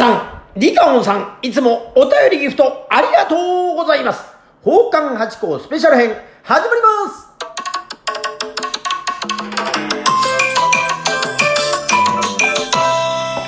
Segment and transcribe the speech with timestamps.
[0.00, 3.36] さん、リカオンさん、いつもお便りギフトありがと
[3.74, 4.24] うございます。
[4.64, 7.28] 宝冠八甲スペシャル編、始まります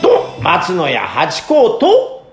[0.02, 2.30] と、松野屋八甲と、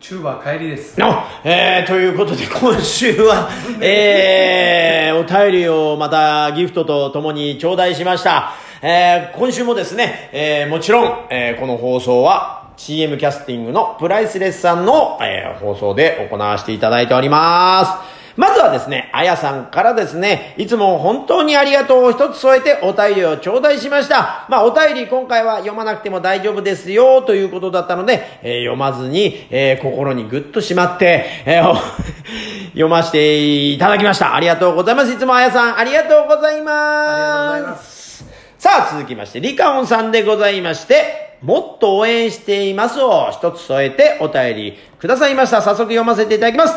[0.00, 0.98] チューバー帰りです。
[0.98, 3.50] の、えー、ということで今週は、
[3.82, 8.54] えー、お便りをまたギフトとともに頂戴しました。
[8.80, 18.12] えー、今週もですね、えー、もちろん、えー、この放送は CM キャスティングのプライスレスさんの、えー、放送で行わせていただいております。
[18.34, 24.46] まずはですね、あやさんからですね、いつも本当にありがとうを一つ添えてお便りを頂戴しました。
[24.48, 31.76] まあ、お便り今回は読まなくても大丈夫ですよということだったので、えー読まずに、えー心にぐっとしまって、えーお
[32.72, 34.34] 読ませていただきました。
[34.34, 35.12] ありがとうございます。
[35.12, 36.74] いつもあやさん、ありがとうございます。
[37.10, 38.24] ありがとうございます。
[38.58, 45.60] さあ、続きまして、リカオンさんでございまして、もっと応援していますを一つ添えてお便りくださいました。
[45.60, 46.76] 早速読ませていただきます。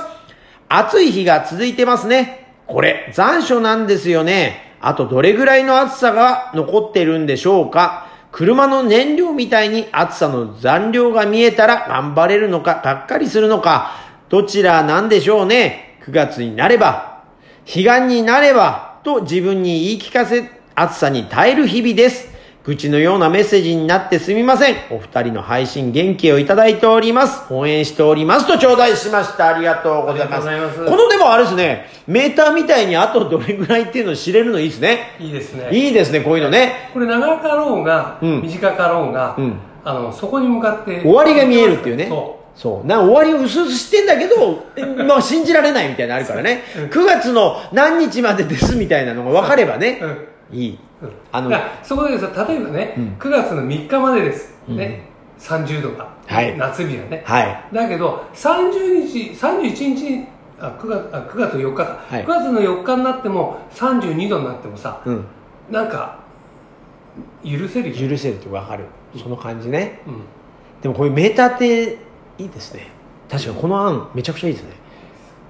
[0.67, 2.53] 暑い日が続いてますね。
[2.65, 4.75] これ、残暑なんですよね。
[4.81, 13.91] あとどれぐらいの暑さが残ってるんでしょうか車の燃料みたいに暑さの残量が見えたら頑張れるのか、がっかりするのか、
[14.29, 15.99] どちらなんでしょうね。
[16.05, 17.23] 9月になれば、
[17.65, 22.34] 彼岸になれば、と自分に言い聞かせ、暑さに耐える日々です。
[22.65, 24.75] 愚痴のようなメッセージになってすみません。
[24.89, 27.53] お二人の配信元気をいただいております。
[27.53, 28.47] 応援しております。
[28.47, 29.55] と頂戴しました。
[29.55, 30.47] ありがとうございます。
[30.47, 35.15] ますこのでもあれですね、メーターみたいにあとどれぐらいっていうのを知れるのいいですね。
[35.19, 35.69] いいですね。
[35.71, 36.89] いいですね、こういうのね。
[36.91, 41.01] これ長かろうが、うん短かろうが、うんあの、そこに向かって。
[41.03, 42.07] 終わりが見えるっていうね。
[42.09, 42.87] そそう。
[42.87, 46.63] な終わりを薄々知ってんだけど、え まあ信じられないみたいなのあるからね。
[46.75, 50.05] うん9月の何日までですみたいなのが分かればねう。。
[50.05, 50.17] うん。
[50.51, 50.79] いい。
[51.01, 51.51] うんあの
[51.83, 54.55] そこでさ、例えばね、うん9月の3日までです。
[54.69, 55.03] うんね。
[55.39, 56.09] 30度が。
[56.27, 57.23] はい夏日がね。
[57.25, 57.65] はい。
[57.73, 60.27] だけど、30日、31日、
[60.59, 62.03] あ、9月、あ、9月の4日か。
[62.07, 65.25] はい9月の4日になっても、32度になってもさ、うん。
[65.69, 66.19] なんか、
[67.43, 68.09] 許せるよ。
[68.09, 68.85] 許せるって分かる。
[69.17, 70.01] その感じね。
[70.07, 70.21] うん。
[70.81, 71.97] でもこういうメーターって
[72.37, 72.87] いいですね。
[73.29, 74.71] 確かにこの案めちゃくちゃいいですね。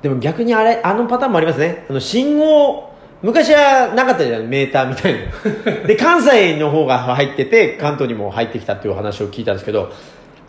[0.02, 1.86] でも逆にあれ、あのパターンもありますね。
[1.90, 2.92] あの信号、
[3.22, 5.88] 昔はなかったじゃん、メーターみたいな。
[5.88, 9.92] で、関西の方が入ってて、関東にも入ってきたっていうお話を聞いたんですけど、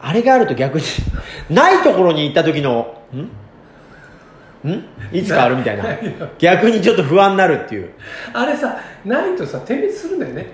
[0.01, 0.85] あれがあると逆に、
[1.49, 4.69] ないところに行った時の、ん？
[4.69, 4.85] ん？
[5.13, 5.85] いつかあるみたいな。
[6.39, 7.91] 逆にちょっと不安になるっていう。
[8.35, 10.47] あれさ、ないとさ、点滅するんだよね。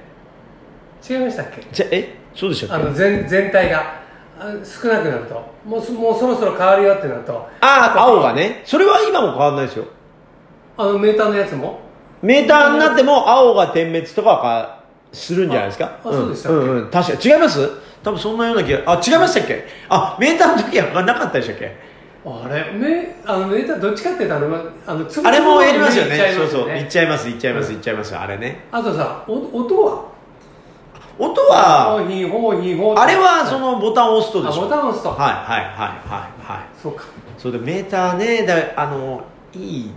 [1.08, 1.66] 違いましたっけ？
[1.72, 2.14] じゃ、え？
[2.34, 2.86] そうでしたっけ？
[2.86, 4.00] あの全全体が
[4.38, 8.62] あ少なくなるともうそもうそろそろ変わるよってなるとああ、青がね。
[8.64, 9.86] それは今も変わんないですよ。
[10.76, 11.80] あのメーターのやつも？
[12.22, 16.00] メーターになっても青が点滅とかはするんじゃないですか？
[16.04, 16.58] ああそうでしたっけ？
[16.58, 17.32] うんうん、確かに。
[17.32, 17.70] 違います？
[18.02, 19.64] 多分そんなような気があ違いましたっけ？
[19.88, 21.76] あメーターの時はなかったでしたっけ？
[22.24, 24.46] あれメあのメーターどっちかっていうとあの
[24.86, 26.10] あのあれもやりますよね。
[26.12, 26.68] いっちゃいそうそう。
[26.68, 28.16] ねいっちゃいますいっちゃいますいっちゃいます。
[28.16, 28.64] あれね。
[28.70, 30.12] あとさお音は？
[31.18, 34.62] 音はあれはそのボタンを押すとでしょ。
[34.62, 35.10] あボタンを押すと。
[35.10, 36.80] はいはいはいはいはい。
[36.80, 37.04] そうか。
[37.36, 39.22] そうでメーターねだあの
[39.52, 39.94] いいん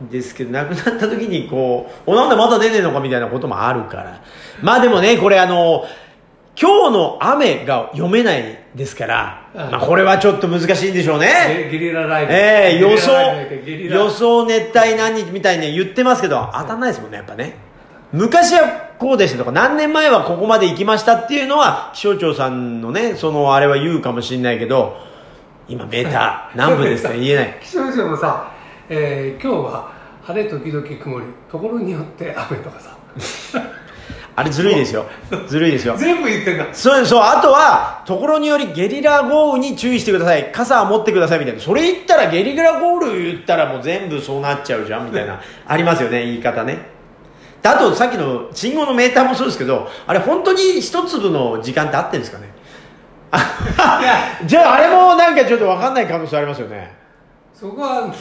[0.00, 4.22] ですけどなくなった時にこうおなんでまだ出ねえのかみたいなこともあるから。
[4.62, 5.84] まあでもねこれあの
[6.60, 9.60] 今日の雨が読めないですから、うん。
[9.70, 11.68] まあ、これはちょっと難しいんでしょうね。
[11.70, 12.32] ゲゲリラライブ。
[12.32, 17.56] ええ予ゲリラ想予想熱帯何日みたいに言ってますけど当たんないですもんねやっぱね。
[18.12, 24.96] 昔はこうでしたとか何年前はここまで行きましたっていうのは気象庁さんのねそのあれは言うかもしれないけど
[25.68, 27.58] 今メーター何分ですか言えない。
[27.62, 28.50] 気象庁もさ、
[28.88, 31.26] えー今日は晴れ時々曇り。
[31.50, 32.96] ところによって雨とかさ。
[34.36, 35.04] あれずるいですよ。
[35.48, 35.96] ずるいですよ。
[35.96, 36.66] 全部言ってんだ。
[36.72, 37.22] そうそう。
[37.22, 40.50] あとはところによりゲリラ豪雨に注意してください。
[40.52, 41.60] 傘は持ってくださいみたいな。
[41.60, 45.40] それ言ったらゲリラ豪雨言ったらもう全部そうなっちゃうじゃんみたいな。
[45.66, 46.78] ありますよね言い方ね。
[47.62, 52.48] であとさっきの信号のメーターもそうですけどあれ本当に一粒の時間って合ってるんですかね？
[53.32, 53.40] あ
[54.46, 56.96] じゃああれもなんかちょっと分かんない可能性ありますよね
[57.58, 58.14] そこは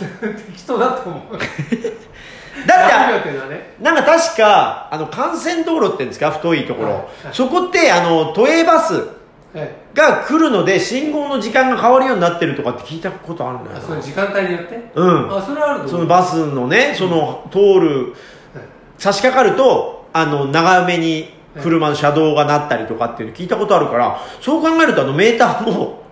[0.48, 1.38] 適当だと思う。
[1.38, 3.76] だってね。
[3.80, 6.32] なんか確かあの幹線道路って言うんですか？
[6.32, 7.02] 太いところ、はい。
[7.02, 7.34] はい。
[7.34, 13.78] そこってあの都営バスはいが来るので信号の時間が変わるようになってるとかって聞いたことあるんだよ。
[13.78, 14.92] あその時間帯によって？
[14.96, 15.38] うん。
[15.38, 18.16] あそれはあるそのバスのねその通る
[18.98, 21.30] 差し掛かるとあの長めに
[21.62, 26.07] 車の車道がなったりとかっていうの聞いたことあるからそう考えるとあのメーターも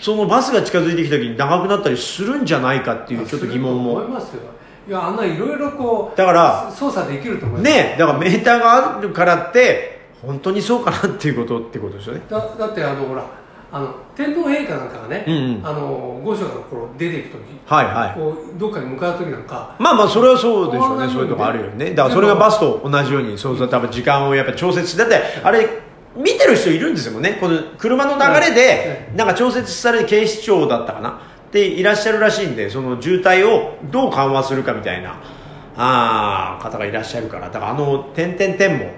[0.00, 3.96] そのバスが近づいてきた時に長くなったりするんじゃないかっていうちょっと疑問も。
[3.96, 4.42] 思いますよ
[4.88, 7.72] いやあんないろいろこうだから操作できると思います。
[7.72, 12.22] ねだからメーターがあるからって本当にそうかなっていうことってことですよね。
[12.28, 13.24] だだってあのほら
[13.72, 15.66] あの天皇陛下なんかがね、うんうん。
[15.66, 18.14] あの御所からこう出ていく時、はいはい。
[18.14, 21.12] こうどっかに向かう時なんかまあまあそれはそうでしょうね。
[21.12, 21.90] そういうとこあるよね。
[21.90, 25.68] だからそれがバスと同じようにそうそう多分時間をやっぱ調節してだってあれ
[26.16, 27.38] 見てる人いるんですよね。
[27.40, 31.20] この車の流れでなんか調節されて警視庁だったかな。
[31.52, 35.16] でいらっしゃるらしいんでその渋滞をどう緩和するかみたいな
[35.76, 37.48] あー方がいらっしゃるから。
[37.50, 38.90] だからあの「点々点」も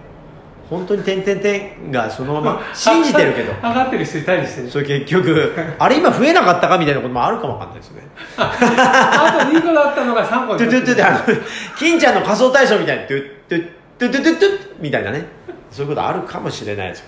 [0.69, 3.53] 本当に「点々点」がそのまま信じてるけど。
[3.63, 8.09] 上がってる人いたりしてねそれ結局あれ今増えなかったかみたいなこともあるかもわかんないですよね。
[8.37, 11.33] あと2個だったのが3個トゥトゥトゥって
[11.79, 13.69] 金ちゃんの仮装大賞みたいにトゥトゥ
[13.99, 15.25] トゥトゥトゥトゥみたいなね
[15.73, 17.01] そういうことあるかもしれないです。
[17.01, 17.07] よ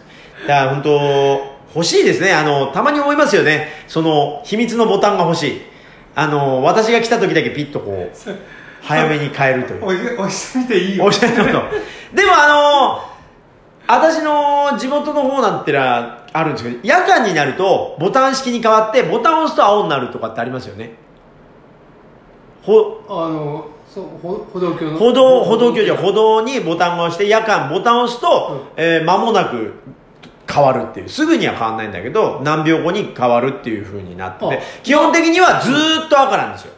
[0.49, 2.32] だから本当欲しいですね。
[2.32, 3.69] あのたまに思いますよね。
[3.88, 5.61] その秘密のボタンが欲しい。
[6.14, 8.16] あの私が来た時だけピッとこう
[8.82, 10.20] 早めに変えるという。
[10.20, 11.52] 押してみていいよおっしゃること
[12.14, 13.14] でもあの
[13.87, 20.94] 私の地元の方なんてのはあるんですけど夜間になるとボタン式に変わってボタンを押すと青になるとかってありますよね
[22.62, 24.99] ほあのそう歩歩道橋の。
[24.99, 29.75] 歩道歩道橋じゃ歩道にボタンを押して夜間ボタンを押すと、えー間もなく
[30.52, 31.08] 変わるっていう。
[31.08, 36.73] すぐには変わんないんだけど何秒後に変わるっていう風になって基本的にはずーっと赤なんですよ。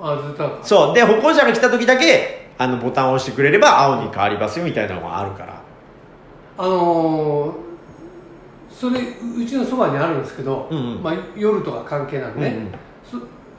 [0.00, 0.94] あずっとそう。
[0.94, 5.62] で歩行者が来た時だけあのボタンを押してくれれば青に変わりますよみたいなのがあるから。
[6.56, 7.64] あのー
[8.70, 11.02] それうちのそばにあるんですけど、うんうん。
[11.02, 12.72] まあ、夜とか関係なくね、うんうん。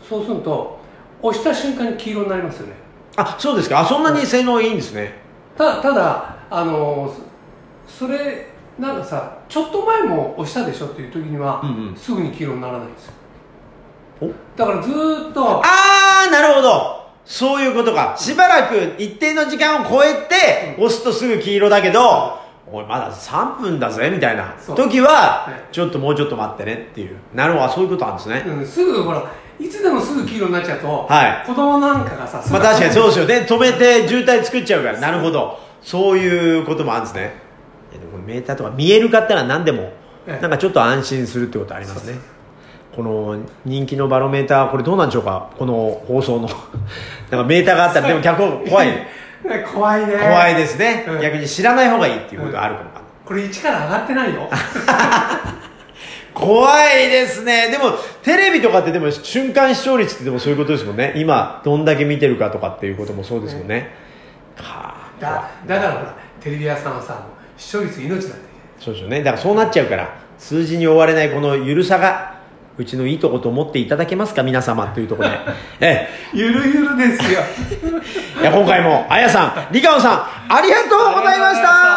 [0.01, 0.78] そそうすると
[1.22, 2.74] 押した瞬間に黄色になりますよね
[3.18, 3.80] あそうですか。
[3.80, 5.14] あそんなに性能いいんですね。
[5.58, 7.14] たただあのー
[7.88, 8.48] そそれ
[8.80, 11.96] なんかさちょっと前も押したでしょっていう時には、うんうん。
[11.96, 13.14] すぐに黄色にならないんですよ。
[14.22, 14.28] お？
[14.58, 17.06] だからずーっとああなるほど。
[17.24, 18.16] そういうことか。
[18.18, 27.18] しばらく一定の時間を超えて押すとすぐ黄色だけどおいまだ3分だぜみたいな時ははいちょっともうちょっと待ってねっていう。
[27.34, 27.70] なるほど。
[27.70, 31.48] そういうことなんですね、うん、すぐほらいつでもすぐ黄色になっちゃうと、はい。
[31.48, 35.00] 子供なんかがさまあ確かにそうですよね止めて渋滞作っちゃうから。
[35.00, 35.60] なるほど。
[35.81, 37.34] そういうこともあるんですね。
[38.25, 39.94] メーターとか見えるかってのは何でも
[40.28, 40.42] ええ。
[40.42, 42.18] なんかちょっと安心するってことありますね。
[42.96, 45.52] この人気のバロメーターこれどうなんでしょうか？
[45.58, 46.50] この放送の。
[47.30, 48.88] なんかメーターがあったらでも脚本怖い。
[48.88, 49.08] ね
[49.72, 50.13] 怖いね。
[50.18, 51.22] 怖いですね、うん。
[51.22, 54.50] 逆に知らない方がいいっていうことがあるかもわかんこれ1から上がってないよ
[56.36, 57.72] 怖いですね。
[57.72, 57.92] でも
[58.22, 61.14] テレビとかってでも瞬間視聴率ってでもそういうことですもんね。
[61.16, 63.92] 今どんだけ見てるかとかっていうこともそうですもんね、
[64.58, 67.26] はあだだからほらテレビ屋さんはさ
[67.58, 68.34] 視聴率命なんだよ
[68.80, 69.24] そうですよね。
[69.24, 72.36] だからそうなっちゃうから数字に追われないこのゆるさが
[72.78, 75.38] うちのいいとこと思っていただけますか皆様というとこ ろで
[75.80, 76.10] え。
[76.34, 77.40] ゆるゆるですよ。
[78.40, 80.14] え いや今回もあやさんりかおさ
[80.50, 81.95] んありがとうございました